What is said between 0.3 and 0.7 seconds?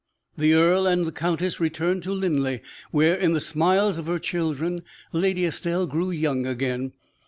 The